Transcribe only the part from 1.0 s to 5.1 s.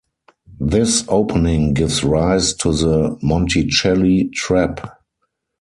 opening gives rise to the Monticelli Trap.